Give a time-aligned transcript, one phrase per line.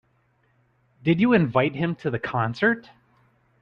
[1.03, 2.89] Did you invite him to the concert?